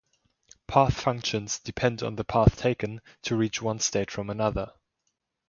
[0.65, 4.73] Path functions depend on the path taken to reach one state from another.